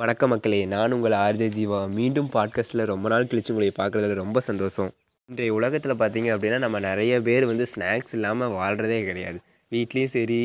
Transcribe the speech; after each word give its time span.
வணக்கம் 0.00 0.28
மக்களே. 0.28 0.58
நான் 0.66 0.92
உங்கள் 0.92 1.12
ஆர்ஜே 1.12 1.46
ஜீவா. 1.56 1.78
மீண்டும் 1.90 2.28
பாட்காஸ்ட்டில் 2.34 2.82
ரொம்ப 2.84 3.08
நாள் 3.08 3.24
கழிச்சு 3.24 3.50
உங்களை 3.52 3.72
பார்க்குறதுல 3.78 4.14
ரொம்ப 4.14 4.40
சந்தோஷம். 4.40 4.90
இன்றைய 5.28 5.54
உலகத்தில் 5.54 5.92
பார்த்தீங்க 5.92 6.28
அப்படின்னா 6.34 6.58
நம்ம 6.58 6.78
நிறைய 6.78 7.20
பேர் 7.22 7.46
வந்து 7.46 7.66
ஸ்நாக்ஸ் 7.72 8.12
இல்லாமல் 8.12 8.48
வாழ்கிறதே 8.50 9.04
கிடையாது. 9.04 9.38
வீட்லேயும் 9.70 10.12
சரி 10.14 10.38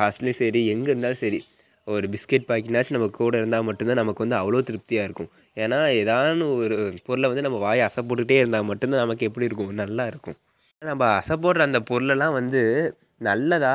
ஹாஸ்டல்லையும் 0.00 0.40
சரி 0.42 0.66
எங்கே 0.66 0.90
இருந்தாலும் 0.90 1.16
சரி 1.16 1.40
ஒரு 1.84 2.08
பிஸ்கெட் 2.08 2.46
பாக்கினாச்சும் 2.48 2.96
நம்ம 2.96 3.08
கூட 3.08 3.36
இருந்தால் 3.36 3.62
மட்டும்தான் 3.62 4.00
நமக்கு 4.02 4.28
வந்து 4.28 4.38
அவ்வளோ 4.42 4.62
திருப்தியாக 4.62 5.08
இருக்கும். 5.08 5.30
ஏன்னா 5.56 5.80
ஏதான 6.02 6.54
ஒரு 6.56 6.94
பொருளை 7.04 7.28
வந்து 7.28 7.46
நம்ம 7.48 7.58
வாய் 7.58 7.80
அசை 7.80 8.04
போட்டுக்கிட்டே 8.08 8.38
இருந்தால் 8.44 8.64
மட்டும்தான் 8.64 9.00
நமக்கு 9.00 9.26
எப்படி 9.26 9.46
இருக்கும்? 9.46 9.74
நல்லா 9.74 10.06
இருக்கும். 10.06 10.34
நம்ம 10.78 11.08
அசை 11.18 11.38
போடுற 11.42 11.58
அந்த 11.58 11.80
பொருளெல்லாம் 11.80 12.32
வந்து 12.32 12.62
நல்லதா? 13.28 13.72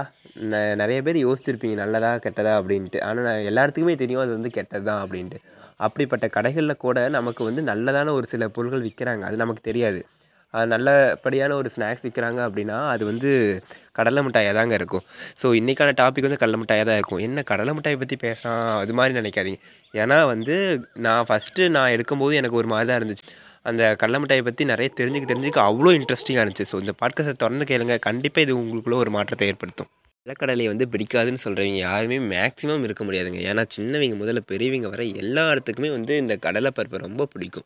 ந 0.51 0.55
நிறைய 0.81 0.99
பேர் 1.05 1.17
யோசிச்சிருப்பீங்க 1.25 1.75
நல்லதா 1.83 2.11
கெட்டதா 2.25 2.51
அப்படின்ட்டு. 2.59 2.99
ஆனால் 3.07 3.27
நான் 3.29 3.47
எல்லாத்துக்குமே 3.51 3.95
தெரியும் 4.03 4.23
அது 4.23 4.31
வந்து 4.37 4.51
கெட்டது 4.57 4.85
தான் 4.89 5.01
அப்படின்ட்டு. 5.05 5.39
அப்படிப்பட்ட 5.85 6.25
கடைகளில் 6.35 6.81
கூட 6.85 6.99
நமக்கு 7.17 7.41
வந்து 7.49 7.61
நல்லதான 7.71 8.13
ஒரு 8.19 8.27
சில 8.33 8.45
பொருட்கள் 8.55 8.85
விற்கிறாங்க 8.87 9.23
அது 9.29 9.43
நமக்கு 9.43 9.63
தெரியாது. 9.69 9.99
அது 10.53 10.67
நல்லபடியான 10.73 11.55
ஒரு 11.61 11.69
ஸ்நாக்ஸ் 11.73 12.05
விற்கிறாங்க 12.05 12.39
அப்படின்னா 12.47 12.77
அது 12.93 13.03
வந்து 13.09 13.29
கடலை 13.97 14.21
மிட்டாயாக 14.25 14.53
தாங்க 14.59 14.75
இருக்கும். 14.79 15.03
ஸோ 15.41 15.47
இன்றைக்கான 15.59 15.95
டாபிக் 16.01 16.27
வந்து 16.27 16.41
கடலை 16.43 16.59
மிட்டாயாக 16.61 16.85
தான் 16.89 16.99
இருக்கும். 16.99 17.21
என்ன 17.27 17.43
கடலை 17.51 17.71
மிட்டாயை 17.77 17.97
பற்றி 18.03 18.17
பேசுகிறான் 18.25 18.63
அது 18.83 18.93
மாதிரி 18.99 19.13
நினைக்காதீங்க. 19.19 19.59
ஏன்னா 19.93 20.17
வந்து 20.33 20.55
நான் 21.07 21.27
ஃபஸ்ட்டு 21.29 21.69
நான் 21.77 21.93
எடுக்கும்போது 21.95 22.39
எனக்கு 22.41 22.59
ஒரு 22.61 22.69
மாதிரி 22.73 22.89
தான் 22.91 22.99
இருந்துச்சு. 23.01 23.25
அந்த 23.69 23.83
கடலை 23.95 24.19
மிட்டாயை 24.19 24.43
பற்றி 24.43 24.65
நிறைய 24.65 24.89
தெரிஞ்சுக்க 24.97 25.27
தெரிஞ்சுக்க 25.31 25.59
அவ்வளோ 25.69 25.91
இன்ட்ரெஸ்டிங்காக 25.99 26.43
இருந்துச்சு. 26.45 26.65
ஸோ 26.71 26.77
இந்த 26.83 26.93
பாட்காஸ்ட்டை 27.01 27.33
திறந்து 27.43 27.65
கேளுங்க. 27.71 27.99
கண்டிப்பாக 27.99 28.45
இது 28.45 28.53
உங்களுக்குள்ள 28.59 28.93
ஒரு 28.93 29.09
மாற்றத்தை 29.09 29.47
ஏற்படுத்தும். 29.47 29.89
நிலக்கடலையை 30.25 30.67
வந்து 30.67 30.85
பிடிக்காதுன்னு 30.93 31.41
சொல்கிறவங்க 31.43 31.81
யாருமே 31.87 32.17
மேக்ஸிமம் 32.33 32.83
இருக்க 32.83 33.05
முடியாதுங்க. 33.05 33.39
ஏன்னா 33.49 33.63
சின்னவங்க 33.75 34.15
முதல்ல 34.21 34.41
பெரியவங்க 34.45 34.89
வர 34.89 35.03
எல்லாத்துக்குமே 35.23 35.89
வந்து 35.91 36.17
இந்த 36.17 36.35
கடலை 36.35 36.71
பருப்பை 36.71 36.99
ரொம்ப 36.99 37.25
பிடிக்கும். 37.25 37.65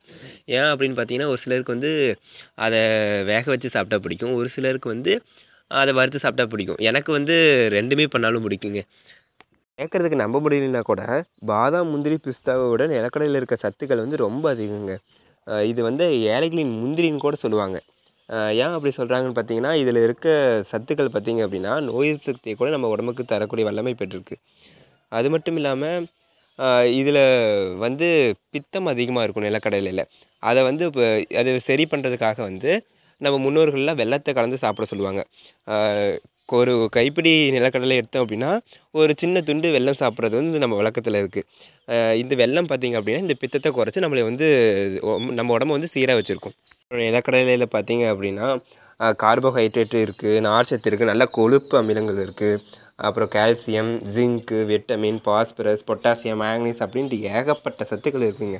ஏன் 0.58 0.70
அப்படின்னு 0.72 0.98
பார்த்தீங்கன்னா 1.00 1.28
ஒரு 1.28 1.38
சிலருக்கு 1.38 1.73
வந்து 1.73 2.20
அதை 2.56 2.81
வேக 3.23 3.44
வச்சு 3.47 3.70
சாப்பிட்டா 3.70 4.00
பிடிக்கும். 4.03 4.34
ஒரு 4.34 4.50
சிலருக்கு 4.50 4.90
வந்து 4.90 5.14
அதை 5.72 5.94
வறுத்து 5.94 6.20
சாப்பிட்டா 6.20 6.52
பிடிக்கும். 6.52 6.80
எனக்கு 6.90 7.12
வந்து 7.12 7.36
ரெண்டுமே 7.72 8.08
பண்ணாலும் 8.08 8.50
பிடிக்குங்க. 8.50 8.81
கேட்குறதுக்கு 9.80 10.23
நம்ப 10.23 10.40
முடியலனா 10.40 10.81
கூட 10.81 11.02
பாதாம் 11.45 11.88
முந்திரி 11.88 12.18
பிஸ்தாவை 12.25 12.66
விட 12.70 12.86
நிலக்கடலையில் 12.88 13.40
இருக்க 13.42 13.58
சத்துக்கள் 13.64 14.03
வந்து 14.06 14.18
ரொம்ப 14.18 14.45
அதிகங்க. 14.56 14.95
இது 15.72 15.81
வந்து 15.89 16.06
ஏழைகளின் 16.34 16.73
முந்திரின்னு 16.81 17.23
கூட 17.25 17.36
சொல்லுவாங்க. 17.44 17.78
ஏன் 18.64 18.75
அப்படி 18.75 18.92
சொல்கிறாங்கன்னு 19.00 19.38
பார்த்தீங்கன்னா 19.38 19.72
இதில் 19.84 20.00
இருக்க 20.08 20.28
சத்துக்கள் 20.72 21.14
பார்த்தீங்க 21.16 21.42
அப்படின்னா 21.47 21.73
நோய் 21.89 22.09
எதிர்ப்பு 22.09 22.30
சக்தியை 22.30 22.56
கூட 22.61 22.70
நம்ம 22.75 22.89
உடம்புக்கு 22.95 23.23
தரக்கூடிய 23.34 23.66
வல்லமை 23.69 23.94
பெற்றிருக்கு. 24.02 24.36
அது 25.17 25.30
மட்டும் 25.34 25.58
இல்லாமல் 25.62 26.06
இதில் 27.00 27.23
வந்து 27.86 28.08
பித்தம் 28.53 28.89
அதிகமாக 28.94 29.25
இருக்கும் 29.25 29.47
நிலக்கடலையில். 29.47 30.03
அதை 30.50 30.62
வந்து 30.69 30.84
இப்போ 30.89 31.06
அது 31.42 31.52
சரி 31.69 31.86
பண்ணுறதுக்காக 31.94 32.39
வந்து 32.50 32.72
நம்ம 33.22 33.38
முன்னோர்கள்லாம் 33.45 34.00
வெள்ளத்தை 34.02 34.31
கலந்து 34.38 34.58
சாப்பிட 34.64 34.86
சொல்லுவாங்க. 34.92 35.22
ஒரு 36.59 36.73
கைப்பிடி 36.95 37.31
நிலக்கடலை 37.55 37.95
எடுத்தோம் 38.02 38.23
அப்படின்னா 38.25 38.52
ஒரு 39.02 39.11
சின்ன 39.21 39.41
துண்டு 39.47 39.67
வெல்லம் 39.75 39.99
சாப்பிட்றது 40.02 40.35
வந்து 40.39 40.61
நம்ம 40.63 40.77
வழக்கத்தில் 40.81 41.19
இருக்குது 41.21 42.17
இந்த 42.21 42.33
வெல்லம் 42.41 42.69
பார்த்திங்க 42.71 42.99
அப்படின்னா 42.99 43.23
இந்த 43.25 43.35
பித்தத்தை 43.41 43.71
குறைச்சி 43.77 44.03
நம்மளை 44.05 44.23
வந்து 44.30 44.47
நம்ம 45.39 45.49
உடம்ப 45.57 45.77
வந்து 45.77 45.91
சீராக 45.94 46.17
வச்சுருக்கும். 46.19 46.55
நிலக்கடலையில் 47.07 47.73
பார்த்தீங்க 47.75 48.05
அப்படின்னா 48.13 48.47
கார்போஹைட்ரேட் 49.23 49.95
இருக்குது 50.05 50.41
நார்ச்சத்து 50.47 50.88
இருக்குது 50.89 51.11
நல்ல 51.11 51.23
கொழுப்பு 51.38 51.75
அமிலங்கள் 51.79 52.19
இருக்குது 52.25 52.59
அப்புறம் 53.07 53.29
calcium 53.35 53.94
zinc 54.16 54.57
vitamin 54.72 55.19
phosphorus 55.27 55.88
potassium 55.89 56.39
magnesium 56.44 56.81
அப்படின்ட்டு 56.85 57.17
ஏகப்பட்ட 57.38 57.85
சத்துக்கள் 57.91 58.27
இருக்குங்க. 58.27 58.59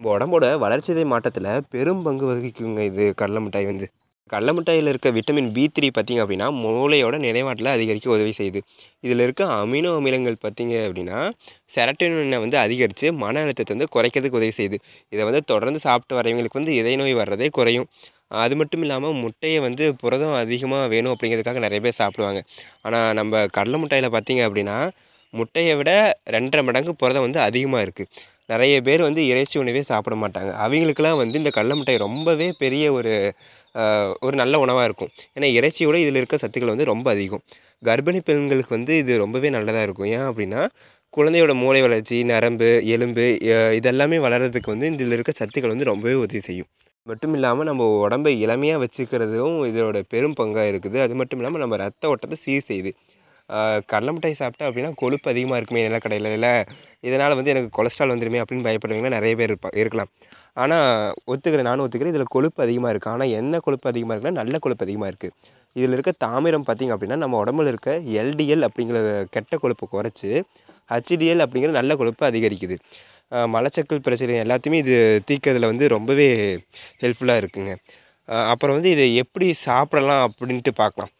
நம்ம 0.00 0.10
உடம்போட 0.16 0.46
வளர்ச்சிதை 0.64 1.04
மாற்றத்தில் 1.12 1.48
பெரும் 1.74 2.02
பங்கு 2.06 2.26
வகிக்குங்க 2.30 2.82
இது 2.90 3.04
கடலை 3.20 3.40
மிட்டாய் 3.44 3.70
வந்து. 3.70 3.88
கடலை 4.32 4.52
மிட்டாயில் 4.56 4.90
இருக்க 4.92 5.08
விட்டமின் 5.16 5.50
பி 5.56 5.64
த்ரீ 5.76 5.88
பார்த்திங்க 5.96 6.22
அப்படின்னா 6.24 6.46
மூளையோட 6.62 7.16
நினைவாற்றலை 7.26 7.72
அதிகரிக்க 7.76 8.08
உதவி 8.16 8.32
செய்யுது. 8.38 8.60
இதில் 9.06 9.24
இருக்க 9.26 9.42
அமினோ 9.60 9.90
அமிலங்கள் 9.98 10.38
பார்த்திங்க 10.44 10.74
அப்படின்னா 10.86 11.18
செரட்டோனினை 11.74 12.38
வந்து 12.44 12.58
அதிகரித்து 12.64 13.08
மன 13.22 13.42
அழுத்தத்தை 13.44 13.74
வந்து 13.76 13.88
குறைக்கிறதுக்கு 13.96 14.40
உதவி 14.40 14.54
செய்யுது. 14.60 14.78
இதை 15.14 15.24
வந்து 15.30 15.42
தொடர்ந்து 15.52 15.82
சாப்பிட்டு 15.86 16.18
வரவங்களுக்கு 16.20 16.60
வந்து 16.60 16.74
இதய 16.80 16.96
நோய் 17.02 17.20
வர்றதே 17.22 17.48
குறையும். 17.58 17.88
அது 18.44 18.54
மட்டும் 18.60 18.82
இல்லாமல் 18.84 19.18
முட்டையை 19.24 19.60
வந்து 19.66 19.84
புரதம் 20.00 20.38
அதிகமாக 20.40 20.86
வேணும் 20.94 21.12
அப்படிங்கிறதுக்காக 21.14 21.60
நிறைய 21.66 21.80
பேர் 21.84 22.00
சாப்பிடுவாங்க. 22.00 22.40
ஆனால் 22.86 23.14
நம்ம 23.20 23.44
கடலை 23.58 23.78
முட்டையில் 23.82 24.14
பார்த்திங்க 24.16 24.42
அப்படின்னா 24.48 24.78
முட்டையை 25.34 25.72
விட 25.78 25.90
ரெண்டரை 26.34 26.62
மடங்கு 26.66 26.92
புரதம் 27.00 27.24
வந்து 27.26 27.40
அதிகமாக 27.48 27.84
இருக்குது 27.86 28.10
நிறைய 28.52 28.74
பேர் 28.86 29.02
வந்து 29.06 29.22
இறைச்சி 29.30 29.56
உணவே 29.62 29.80
சாப்பிட 29.88 30.14
மாட்டாங்க. 30.22 30.50
அவங்களுக்கெல்லாம் 30.64 31.18
வந்து 31.22 31.40
இந்த 31.40 31.50
கடலை 31.56 31.74
மிட்டாய் 31.78 32.04
ரொம்பவே 32.04 32.46
பெரிய 32.62 32.84
ஒரு 32.98 33.12
ஒரு 34.26 34.34
நல்ல 34.42 34.58
உணவாக 34.64 34.86
இருக்கும். 34.88 35.10
ஏன்னா 35.36 35.48
இறைச்சியோட 35.58 35.96
இதில் 36.04 36.20
இருக்க 36.20 36.36
சத்துக்கள் 36.44 36.72
வந்து 36.74 36.86
ரொம்ப 36.92 37.06
அதிகம். 37.14 37.42
கர்ப்பிணி 37.88 38.20
பெண்களுக்கு 38.28 38.72
வந்து 38.76 38.92
இது 39.02 39.12
ரொம்பவே 39.24 39.50
நல்லதாக 39.56 39.86
இருக்கும். 39.88 40.08
ஏன் 40.16 40.26
அப்படின்னா 40.30 40.62
குழந்தையோட 41.16 41.52
மூளை 41.62 41.80
வளர்ச்சி 41.84 42.16
நரம்பு 42.30 42.70
எலும்பு 42.94 43.26
இதெல்லாமே 43.78 44.18
வளர்கிறதுக்கு 44.26 44.72
வந்து 44.74 44.88
இதில் 44.96 45.16
இருக்க 45.16 45.32
சத்துக்கள் 45.40 45.72
வந்து 45.74 45.90
ரொம்பவே 45.92 46.16
உதவி 46.24 46.42
செய்யும். 46.48 46.70
மட்டும் 47.06 47.34
இல்லாமல் 47.36 47.68
நம்ம 47.68 47.84
உடம்பை 48.06 48.32
இளமையாக 48.44 48.80
வச்சுக்கிறதும் 48.82 49.54
இதோட 49.68 49.98
பெரும் 50.12 50.34
பங்காக 50.40 50.66
இருக்குது. 50.72 50.98
அது 51.04 51.14
மட்டும் 51.20 51.38
இல்லாமல் 51.40 51.62
நம்ம 51.64 51.76
ரத்த 51.84 52.10
ஓட்டத்தை 52.12 52.38
சீர் 52.44 52.66
செய்யுது 52.70 52.90
கடலை 53.90 54.10
மிட்டாய் 54.14 54.40
சாப்பிட்டா 54.40 54.66
அப்படின்னா 54.68 54.90
கொழுப்பு 55.02 55.28
அதிகமாக 55.32 55.58
இருக்குமே 55.60 55.82
நிலக்கடையில் 55.88 56.48
இதனால் 57.08 57.36
வந்து 57.38 57.52
எனக்கு 57.54 57.70
கொலஸ்ட்ரால் 57.78 58.12
வந்துடுமே 58.14 58.40
அப்படின்னு 58.42 58.66
பயப்படுறவங்க 58.68 59.10
நிறைய 59.16 59.34
பேர் 59.40 59.50
இருப்பா 59.52 59.70
இருக்கலாம். 59.82 60.10
ஆனால் 60.62 60.86
ஒத்துக்கிறேன் 61.32 61.68
நானும் 61.70 61.84
ஒத்துக்கிறேன். 61.84 62.14
இதில் 62.14 62.32
கொழுப்பு 62.36 62.60
அதிகமாக 62.66 62.92
இருக்குது 62.92 63.14
ஆனால் 63.14 63.32
என்ன 63.40 63.60
கொழுப்பு 63.66 63.86
அதிகமாக 63.92 64.14
இருக்குன்னா 64.14 64.40
நல்ல 64.40 64.58
கொழுப்பு 64.64 64.84
அதிகமாக 64.86 65.10
இருக்குது 65.12 65.34
இதில் 65.78 65.94
இருக்க 65.96 66.12
தாமிரம் 66.24 66.66
பார்த்திங்க 66.68 66.94
அப்படின்னா 66.94 67.18
நம்ம 67.24 67.38
உடம்புல 67.42 67.72
இருக்க 67.72 67.92
எல்டிஎல் 68.22 68.66
அப்படிங்கிற 68.68 68.98
கெட்ட 69.34 69.58
கொழுப்பை 69.64 69.86
குறைச்சி 69.94 70.30
ஹச்டிஎல் 70.92 71.44
அப்படிங்கிற 71.44 71.72
நல்ல 71.80 71.94
கொழுப்பு 72.00 72.24
அதிகரிக்குது. 72.30 72.76
மலச்சக்கல் 73.54 74.04
பிரச்சனை 74.06 74.36
எல்லாத்தையுமே 74.44 74.78
இது 74.84 74.96
தீக்கிறதுல 75.28 75.70
வந்து 75.72 75.86
ரொம்பவே 75.96 76.28
ஹெல்ப்ஃபுல்லாக 77.02 77.42
இருக்குங்க. 77.42 77.72
அப்புறம் 78.52 78.76
வந்து 78.78 78.90
இதை 78.96 79.06
எப்படி 79.22 79.46
சாப்பிடலாம் 79.66 80.24
அப்படின்ட்டு 80.28 80.72
பார்க்கலாம். 80.82 81.12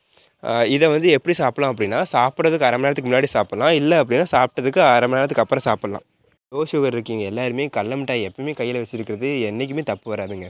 இதை 0.75 0.87
வந்து 0.95 1.09
எப்படி 1.17 1.35
சாப்பிட்லாம் 1.41 1.73
அப்படின்னா 1.75 2.01
சாப்பிட்றதுக்கு 2.15 2.67
அரை 2.69 2.77
மணி 2.77 2.87
நேரத்துக்கு 2.87 3.11
முன்னாடி 3.11 3.29
சாப்பிட்லாம் 3.37 3.75
இல்லை 3.81 3.97
அப்படின்னா 4.03 4.27
சாப்பிட்டதுக்கு 4.35 4.81
அரை 4.95 5.07
மணி 5.09 5.19
நேரத்துக்கு 5.19 5.45
அப்புறம் 5.45 5.65
சாப்பிட்லாம். 5.69 6.05
லோ 6.53 6.61
சுகர் 6.73 6.95
இருக்கீங்க 6.97 7.25
எல்லாருமே 7.31 7.65
கடல 7.77 7.97
மிட்டாய் 8.01 8.23
எப்பவுமே 8.29 8.53
கையில் 8.61 8.79
வச்சுருக்கிறது 8.83 9.31
என்றைக்குமே 9.49 9.83
தப்பு 9.91 10.07
வராதுங்க. 10.13 10.47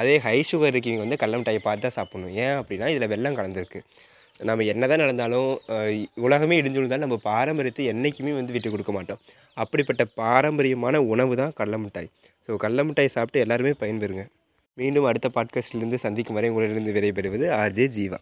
அதே 0.00 0.14
ஹை 0.24 0.38
சுகர் 0.50 0.72
இருக்கீங்க 0.74 1.00
வந்து 1.04 1.18
கடல 1.22 1.38
மிட்டாயை 1.40 1.60
பார்த்து 1.66 1.84
தான் 1.86 1.96
சாப்பிட்ணும். 1.98 2.32
ஏன் 2.44 2.56
அப்படின்னா 2.60 2.88
இதில் 2.94 3.10
வெள்ளம் 3.12 3.36
கலந்துருக்கு. 3.38 3.80
நம்ம 4.48 4.64
என்ன 4.72 4.88
தான் 4.90 5.02
நடந்தாலும் 5.02 5.48
உலகமே 6.26 6.56
இடிஞ்சு 6.60 6.78
விழுந்தாலும் 6.78 7.06
நம்ம 7.06 7.18
பாரம்பரியத்தை 7.30 7.86
என்றைக்குமே 7.92 8.32
வந்து 8.38 8.54
விட்டு 8.56 8.72
கொடுக்க 8.74 8.92
மாட்டோம். 8.96 9.20
அப்படிப்பட்ட 9.56 10.02
பாரம்பரியமான 10.22 11.00
உணவு 11.12 11.36
தான் 11.42 11.54
கடல 11.60 11.78
மிட்டாய். 11.84 12.10
ஸோ 12.46 12.58
கடல 12.64 12.84
மிட்டாய் 12.88 13.14
சாப்பிட்டு 13.16 13.44
எல்லாருமே 13.44 13.72
பயன்பெறுங்க. 13.82 14.24
மீண்டும் 14.78 15.08
அடுத்த 15.10 15.30
பாட்காஸ்ட்லேருந்து 15.36 16.00
சந்திக்கும் 16.06 16.38
வரை 16.38 16.50
உங்களிடம் 16.54 16.96
விடைபெறுவது 16.98 17.46
ஆர்ஜே 17.60 17.86
ஜீவா. 17.96 18.20